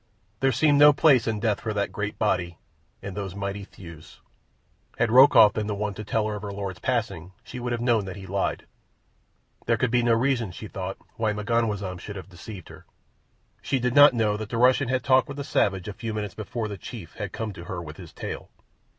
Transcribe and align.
There 0.39 0.51
seemed 0.51 0.79
no 0.79 0.93
place 0.93 1.27
in 1.27 1.39
death 1.39 1.61
for 1.61 1.75
that 1.75 1.91
great 1.91 2.17
body 2.17 2.57
and 3.03 3.15
those 3.15 3.35
mighty 3.35 3.65
thews. 3.65 4.19
Had 4.97 5.11
Rokoff 5.11 5.53
been 5.53 5.67
the 5.67 5.75
one 5.75 5.93
to 5.93 6.03
tell 6.03 6.25
her 6.25 6.33
of 6.33 6.41
her 6.41 6.51
lord's 6.51 6.79
passing 6.79 7.33
she 7.43 7.59
would 7.59 7.71
have 7.71 7.81
known 7.81 8.05
that 8.05 8.15
he 8.15 8.25
lied. 8.25 8.65
There 9.67 9.77
could 9.77 9.91
be 9.91 10.01
no 10.01 10.15
reason, 10.15 10.51
she 10.51 10.67
thought, 10.67 10.97
why 11.17 11.33
M'ganwazam 11.33 11.99
should 11.99 12.15
have 12.15 12.29
deceived 12.29 12.69
her. 12.69 12.87
She 13.61 13.77
did 13.79 13.93
not 13.93 14.15
know 14.15 14.37
that 14.37 14.49
the 14.49 14.57
Russian 14.57 14.87
had 14.89 15.03
talked 15.03 15.27
with 15.27 15.37
the 15.37 15.43
savage 15.43 15.87
a 15.87 15.93
few 15.93 16.15
minutes 16.15 16.33
before 16.33 16.67
the 16.67 16.79
chief 16.79 17.17
had 17.17 17.31
come 17.31 17.53
to 17.53 17.65
her 17.65 17.79
with 17.79 17.97
his 17.97 18.11
tale. 18.11 18.49